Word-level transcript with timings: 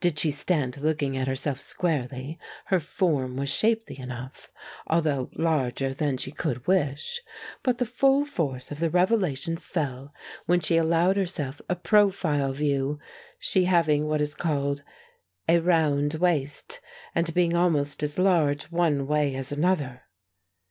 Did 0.00 0.18
she 0.18 0.30
stand 0.30 0.78
looking 0.78 1.18
at 1.18 1.28
herself 1.28 1.60
squarely, 1.60 2.38
her 2.68 2.80
form 2.80 3.36
was 3.36 3.50
shapely 3.50 3.98
enough, 4.00 4.50
although 4.86 5.28
larger 5.34 5.92
than 5.92 6.16
she 6.16 6.30
could 6.32 6.66
wish; 6.66 7.20
but 7.62 7.76
the 7.76 7.84
full 7.84 8.24
force 8.24 8.70
of 8.70 8.80
the 8.80 8.88
revelation 8.88 9.58
fell 9.58 10.14
when 10.46 10.60
she 10.60 10.78
allowed 10.78 11.18
herself 11.18 11.60
a 11.68 11.76
profile 11.76 12.54
view, 12.54 12.98
she 13.38 13.64
having 13.66 14.06
what 14.06 14.22
is 14.22 14.34
called 14.34 14.82
"a 15.46 15.58
round 15.58 16.14
waist," 16.14 16.80
and 17.14 17.34
being 17.34 17.54
almost 17.54 18.02
as 18.02 18.18
large 18.18 18.72
one 18.72 19.06
way 19.06 19.34
as 19.34 19.52
another. 19.52 20.04